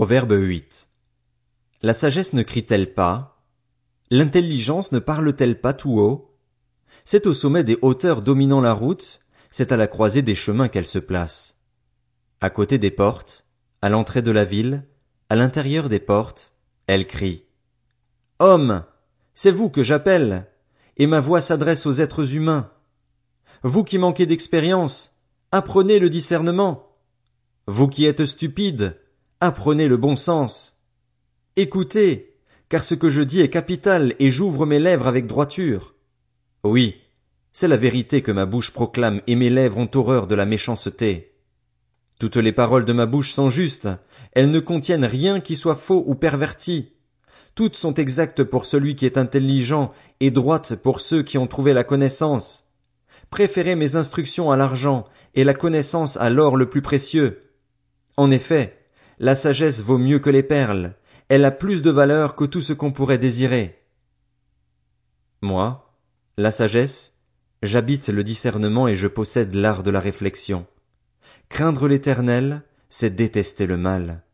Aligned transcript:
Proverbe 0.00 0.32
8. 0.32 0.88
La 1.82 1.92
sagesse 1.92 2.32
ne 2.32 2.42
crie-t-elle 2.42 2.94
pas? 2.94 3.44
L'intelligence 4.10 4.92
ne 4.92 4.98
parle-t-elle 4.98 5.60
pas 5.60 5.74
tout 5.74 5.98
haut? 5.98 6.38
C'est 7.04 7.26
au 7.26 7.34
sommet 7.34 7.64
des 7.64 7.76
hauteurs 7.82 8.22
dominant 8.22 8.62
la 8.62 8.72
route, 8.72 9.20
c'est 9.50 9.72
à 9.72 9.76
la 9.76 9.86
croisée 9.86 10.22
des 10.22 10.34
chemins 10.34 10.68
qu'elle 10.68 10.86
se 10.86 10.98
place. 10.98 11.54
À 12.40 12.48
côté 12.48 12.78
des 12.78 12.90
portes, 12.90 13.44
à 13.82 13.90
l'entrée 13.90 14.22
de 14.22 14.30
la 14.30 14.46
ville, 14.46 14.86
à 15.28 15.36
l'intérieur 15.36 15.90
des 15.90 16.00
portes, 16.00 16.54
elle 16.86 17.06
crie. 17.06 17.44
Homme, 18.38 18.84
c'est 19.34 19.50
vous 19.50 19.68
que 19.68 19.82
j'appelle, 19.82 20.46
et 20.96 21.06
ma 21.06 21.20
voix 21.20 21.42
s'adresse 21.42 21.84
aux 21.84 22.00
êtres 22.00 22.34
humains. 22.34 22.70
Vous 23.64 23.84
qui 23.84 23.98
manquez 23.98 24.24
d'expérience, 24.24 25.14
apprenez 25.52 25.98
le 25.98 26.08
discernement. 26.08 26.96
Vous 27.66 27.86
qui 27.86 28.06
êtes 28.06 28.24
stupides, 28.24 28.96
apprenez 29.40 29.88
le 29.88 29.96
bon 29.96 30.16
sens. 30.16 30.78
Écoutez, 31.56 32.36
car 32.68 32.84
ce 32.84 32.94
que 32.94 33.08
je 33.08 33.22
dis 33.22 33.40
est 33.40 33.48
capital 33.48 34.14
et 34.18 34.30
j'ouvre 34.30 34.66
mes 34.66 34.78
lèvres 34.78 35.06
avec 35.06 35.26
droiture. 35.26 35.94
Oui, 36.62 36.96
c'est 37.52 37.68
la 37.68 37.78
vérité 37.78 38.22
que 38.22 38.32
ma 38.32 38.46
bouche 38.46 38.72
proclame 38.72 39.22
et 39.26 39.36
mes 39.36 39.50
lèvres 39.50 39.78
ont 39.78 39.90
horreur 39.94 40.26
de 40.26 40.34
la 40.34 40.46
méchanceté. 40.46 41.34
Toutes 42.18 42.36
les 42.36 42.52
paroles 42.52 42.84
de 42.84 42.92
ma 42.92 43.06
bouche 43.06 43.32
sont 43.32 43.48
justes, 43.48 43.88
elles 44.32 44.50
ne 44.50 44.60
contiennent 44.60 45.06
rien 45.06 45.40
qui 45.40 45.56
soit 45.56 45.74
faux 45.74 46.04
ou 46.06 46.14
perverti. 46.14 46.92
Toutes 47.54 47.76
sont 47.76 47.94
exactes 47.94 48.44
pour 48.44 48.66
celui 48.66 48.94
qui 48.94 49.06
est 49.06 49.18
intelligent 49.18 49.92
et 50.20 50.30
droites 50.30 50.76
pour 50.76 51.00
ceux 51.00 51.22
qui 51.22 51.38
ont 51.38 51.46
trouvé 51.46 51.72
la 51.72 51.82
connaissance. 51.82 52.68
Préférez 53.30 53.74
mes 53.74 53.96
instructions 53.96 54.50
à 54.50 54.56
l'argent 54.56 55.06
et 55.34 55.44
la 55.44 55.54
connaissance 55.54 56.18
à 56.18 56.28
l'or 56.28 56.56
le 56.56 56.68
plus 56.68 56.82
précieux. 56.82 57.50
En 58.16 58.30
effet, 58.30 58.79
la 59.20 59.34
sagesse 59.34 59.82
vaut 59.82 59.98
mieux 59.98 60.18
que 60.18 60.30
les 60.30 60.42
perles, 60.42 60.94
elle 61.28 61.44
a 61.44 61.50
plus 61.50 61.82
de 61.82 61.90
valeur 61.90 62.34
que 62.34 62.44
tout 62.44 62.62
ce 62.62 62.72
qu'on 62.72 62.90
pourrait 62.90 63.18
désirer. 63.18 63.78
Moi, 65.42 65.94
la 66.38 66.50
sagesse, 66.50 67.12
j'habite 67.62 68.08
le 68.08 68.24
discernement 68.24 68.88
et 68.88 68.94
je 68.94 69.06
possède 69.06 69.54
l'art 69.54 69.82
de 69.82 69.90
la 69.90 70.00
réflexion. 70.00 70.66
Craindre 71.50 71.86
l'éternel, 71.86 72.62
c'est 72.88 73.14
détester 73.14 73.66
le 73.66 73.76
mal. 73.76 74.24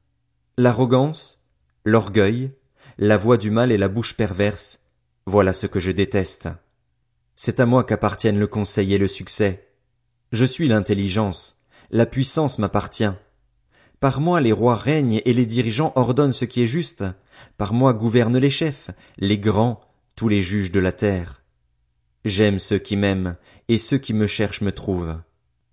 L'arrogance, 0.56 1.42
l'orgueil, 1.84 2.52
la 2.96 3.16
voix 3.16 3.38
du 3.38 3.50
mal 3.50 3.72
et 3.72 3.78
la 3.78 3.88
bouche 3.88 4.16
perverse, 4.16 4.80
voilà 5.26 5.52
ce 5.52 5.66
que 5.66 5.80
je 5.80 5.90
déteste. 5.90 6.48
C'est 7.34 7.58
à 7.58 7.66
moi 7.66 7.82
qu'appartiennent 7.82 8.38
le 8.38 8.46
conseil 8.46 8.94
et 8.94 8.98
le 8.98 9.08
succès. 9.08 9.68
Je 10.30 10.44
suis 10.44 10.68
l'intelligence, 10.68 11.58
la 11.90 12.06
puissance 12.06 12.60
m'appartient. 12.60 13.12
Par 14.00 14.20
moi 14.20 14.40
les 14.40 14.52
rois 14.52 14.76
règnent 14.76 15.22
et 15.24 15.32
les 15.32 15.46
dirigeants 15.46 15.92
ordonnent 15.96 16.32
ce 16.32 16.44
qui 16.44 16.62
est 16.62 16.66
juste. 16.66 17.04
Par 17.56 17.72
moi 17.72 17.94
gouvernent 17.94 18.38
les 18.38 18.50
chefs, 18.50 18.90
les 19.18 19.38
grands, 19.38 19.80
tous 20.14 20.28
les 20.28 20.42
juges 20.42 20.72
de 20.72 20.80
la 20.80 20.92
terre. 20.92 21.42
J'aime 22.24 22.58
ceux 22.58 22.78
qui 22.78 22.96
m'aiment, 22.96 23.36
et 23.68 23.78
ceux 23.78 23.98
qui 23.98 24.12
me 24.12 24.26
cherchent 24.26 24.60
me 24.60 24.72
trouvent. 24.72 25.16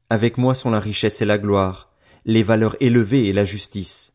Avec 0.10 0.38
moi 0.38 0.54
sont 0.54 0.70
la 0.70 0.80
richesse 0.80 1.22
et 1.22 1.26
la 1.26 1.38
gloire, 1.38 1.92
les 2.26 2.44
valeurs 2.44 2.76
élevées 2.80 3.26
et 3.26 3.34
la 3.34 3.46
justice. 3.46 4.14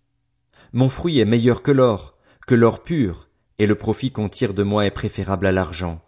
Mon 0.73 0.89
fruit 0.89 1.19
est 1.19 1.25
meilleur 1.25 1.63
que 1.63 1.73
l'or, 1.73 2.17
que 2.47 2.55
l'or 2.55 2.83
pur, 2.83 3.29
et 3.59 3.67
le 3.67 3.75
profit 3.75 4.13
qu'on 4.13 4.29
tire 4.29 4.55
de 4.55 4.63
moi 4.63 4.87
est 4.87 4.91
préférable 4.91 5.47
à 5.47 5.53
l'argent. 5.53 6.01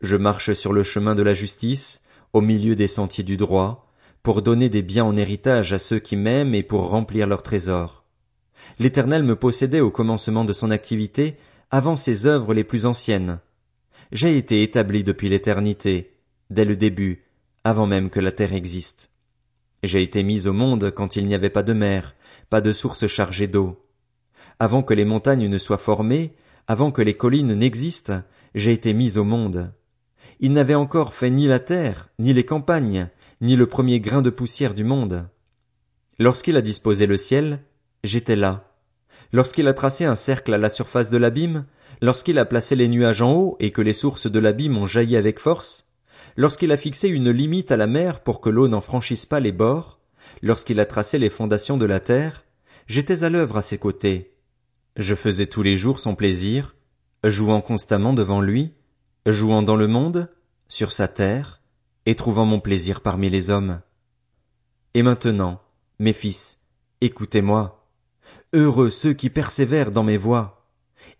Je 0.00 0.16
marche 0.16 0.52
sur 0.54 0.72
le 0.72 0.82
chemin 0.82 1.14
de 1.14 1.22
la 1.22 1.34
justice, 1.34 2.00
au 2.32 2.40
milieu 2.40 2.74
des 2.74 2.86
sentiers 2.86 3.24
du 3.24 3.36
droit, 3.36 3.91
pour 4.22 4.42
donner 4.42 4.68
des 4.68 4.82
biens 4.82 5.04
en 5.04 5.16
héritage 5.16 5.72
à 5.72 5.78
ceux 5.78 5.98
qui 5.98 6.16
m'aiment 6.16 6.54
et 6.54 6.62
pour 6.62 6.88
remplir 6.88 7.26
leurs 7.26 7.42
trésors. 7.42 8.04
L'Éternel 8.78 9.22
me 9.24 9.36
possédait 9.36 9.80
au 9.80 9.90
commencement 9.90 10.44
de 10.44 10.52
son 10.52 10.70
activité, 10.70 11.36
avant 11.70 11.96
ses 11.96 12.26
œuvres 12.26 12.54
les 12.54 12.64
plus 12.64 12.86
anciennes. 12.86 13.40
J'ai 14.12 14.36
été 14.36 14.62
établi 14.62 15.04
depuis 15.04 15.28
l'éternité, 15.28 16.14
dès 16.50 16.64
le 16.64 16.76
début, 16.76 17.24
avant 17.64 17.86
même 17.86 18.10
que 18.10 18.20
la 18.20 18.30
terre 18.30 18.52
existe. 18.52 19.10
J'ai 19.82 20.02
été 20.02 20.22
mis 20.22 20.46
au 20.46 20.52
monde 20.52 20.92
quand 20.94 21.16
il 21.16 21.26
n'y 21.26 21.34
avait 21.34 21.50
pas 21.50 21.62
de 21.62 21.72
mer, 21.72 22.14
pas 22.50 22.60
de 22.60 22.72
source 22.72 23.06
chargée 23.06 23.48
d'eau. 23.48 23.84
Avant 24.58 24.82
que 24.82 24.94
les 24.94 25.04
montagnes 25.04 25.48
ne 25.48 25.58
soient 25.58 25.78
formées, 25.78 26.34
avant 26.68 26.92
que 26.92 27.02
les 27.02 27.14
collines 27.14 27.54
n'existent, 27.54 28.22
j'ai 28.54 28.72
été 28.72 28.92
mis 28.92 29.18
au 29.18 29.24
monde. 29.24 29.72
Il 30.38 30.52
n'avait 30.52 30.74
encore 30.74 31.14
fait 31.14 31.30
ni 31.30 31.46
la 31.46 31.58
terre, 31.58 32.10
ni 32.18 32.32
les 32.32 32.44
campagnes, 32.44 33.08
ni 33.42 33.56
le 33.56 33.66
premier 33.66 33.98
grain 33.98 34.22
de 34.22 34.30
poussière 34.30 34.72
du 34.72 34.84
monde. 34.84 35.28
Lorsqu'il 36.20 36.56
a 36.56 36.62
disposé 36.62 37.06
le 37.06 37.16
ciel, 37.16 37.58
j'étais 38.04 38.36
là. 38.36 38.72
Lorsqu'il 39.32 39.66
a 39.66 39.74
tracé 39.74 40.04
un 40.04 40.14
cercle 40.14 40.54
à 40.54 40.58
la 40.58 40.70
surface 40.70 41.08
de 41.08 41.18
l'abîme, 41.18 41.66
lorsqu'il 42.00 42.38
a 42.38 42.44
placé 42.44 42.76
les 42.76 42.86
nuages 42.86 43.20
en 43.20 43.32
haut 43.32 43.56
et 43.58 43.72
que 43.72 43.82
les 43.82 43.94
sources 43.94 44.30
de 44.30 44.38
l'abîme 44.38 44.76
ont 44.76 44.86
jailli 44.86 45.16
avec 45.16 45.40
force, 45.40 45.88
lorsqu'il 46.36 46.70
a 46.70 46.76
fixé 46.76 47.08
une 47.08 47.30
limite 47.30 47.72
à 47.72 47.76
la 47.76 47.88
mer 47.88 48.20
pour 48.20 48.40
que 48.40 48.48
l'eau 48.48 48.68
n'en 48.68 48.80
franchisse 48.80 49.26
pas 49.26 49.40
les 49.40 49.50
bords, 49.52 49.98
lorsqu'il 50.40 50.78
a 50.78 50.86
tracé 50.86 51.18
les 51.18 51.30
fondations 51.30 51.76
de 51.76 51.84
la 51.84 51.98
terre, 51.98 52.44
j'étais 52.86 53.24
à 53.24 53.28
l'œuvre 53.28 53.56
à 53.56 53.62
ses 53.62 53.78
côtés. 53.78 54.36
Je 54.96 55.16
faisais 55.16 55.46
tous 55.46 55.64
les 55.64 55.76
jours 55.76 55.98
son 55.98 56.14
plaisir, 56.14 56.76
jouant 57.24 57.60
constamment 57.60 58.12
devant 58.12 58.40
lui, 58.40 58.72
jouant 59.26 59.62
dans 59.62 59.76
le 59.76 59.88
monde, 59.88 60.30
sur 60.68 60.92
sa 60.92 61.08
terre, 61.08 61.61
et 62.06 62.14
trouvant 62.14 62.44
mon 62.44 62.60
plaisir 62.60 63.00
parmi 63.00 63.30
les 63.30 63.50
hommes. 63.50 63.80
Et 64.94 65.02
maintenant, 65.02 65.62
mes 65.98 66.12
fils, 66.12 66.58
écoutez-moi. 67.00 67.86
Heureux 68.52 68.90
ceux 68.90 69.12
qui 69.12 69.30
persévèrent 69.30 69.92
dans 69.92 70.02
mes 70.02 70.16
voies. 70.16 70.68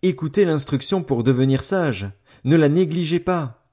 Écoutez 0.02 0.44
l'instruction 0.44 1.02
pour 1.02 1.22
devenir 1.22 1.62
sage, 1.62 2.10
ne 2.44 2.56
la 2.56 2.68
négligez 2.68 3.20
pas. 3.20 3.66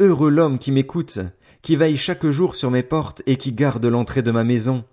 Heureux 0.00 0.30
l'homme 0.30 0.58
qui 0.58 0.72
m'écoute, 0.72 1.20
qui 1.62 1.76
veille 1.76 1.96
chaque 1.96 2.26
jour 2.26 2.56
sur 2.56 2.70
mes 2.70 2.82
portes 2.82 3.22
et 3.26 3.36
qui 3.36 3.52
garde 3.52 3.86
l'entrée 3.86 4.22
de 4.22 4.30
ma 4.30 4.44
maison. 4.44 4.84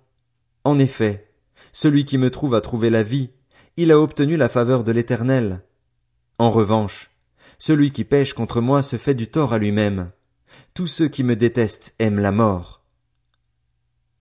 En 0.64 0.78
effet, 0.78 1.32
celui 1.72 2.04
qui 2.04 2.18
me 2.18 2.30
trouve 2.30 2.54
a 2.54 2.60
trouvé 2.60 2.90
la 2.90 3.02
vie, 3.02 3.30
il 3.76 3.90
a 3.90 3.98
obtenu 3.98 4.36
la 4.36 4.48
faveur 4.48 4.84
de 4.84 4.92
l'Éternel. 4.92 5.62
En 6.38 6.50
revanche, 6.50 7.10
celui 7.58 7.92
qui 7.92 8.04
pêche 8.04 8.34
contre 8.34 8.60
moi 8.60 8.82
se 8.82 8.96
fait 8.96 9.14
du 9.14 9.28
tort 9.28 9.52
à 9.52 9.58
lui-même. 9.58 10.10
Tous 10.74 10.86
ceux 10.86 11.08
qui 11.08 11.22
me 11.22 11.36
détestent 11.36 11.94
aiment 11.98 12.18
la 12.18 12.32
mort. 12.32 12.81